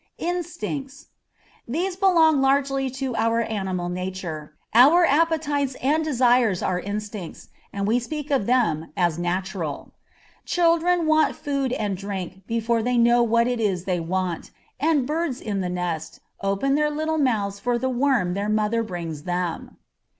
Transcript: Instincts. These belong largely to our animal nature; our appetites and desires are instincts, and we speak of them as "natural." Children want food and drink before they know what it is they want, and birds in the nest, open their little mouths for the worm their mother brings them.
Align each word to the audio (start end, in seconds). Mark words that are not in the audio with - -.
Instincts. 0.17 1.09
These 1.67 1.95
belong 1.95 2.41
largely 2.41 2.89
to 2.89 3.15
our 3.17 3.41
animal 3.41 3.87
nature; 3.87 4.55
our 4.73 5.05
appetites 5.05 5.75
and 5.75 6.03
desires 6.03 6.63
are 6.63 6.79
instincts, 6.79 7.49
and 7.71 7.85
we 7.85 7.99
speak 7.99 8.31
of 8.31 8.47
them 8.47 8.91
as 8.97 9.19
"natural." 9.19 9.91
Children 10.43 11.05
want 11.05 11.35
food 11.35 11.71
and 11.73 11.95
drink 11.95 12.47
before 12.47 12.81
they 12.81 12.97
know 12.97 13.21
what 13.21 13.45
it 13.47 13.59
is 13.59 13.83
they 13.85 13.99
want, 13.99 14.49
and 14.79 15.05
birds 15.05 15.39
in 15.39 15.61
the 15.61 15.69
nest, 15.69 16.19
open 16.41 16.73
their 16.73 16.89
little 16.89 17.19
mouths 17.19 17.59
for 17.59 17.77
the 17.77 17.87
worm 17.87 18.33
their 18.33 18.49
mother 18.49 18.81
brings 18.81 19.21
them. 19.25 19.77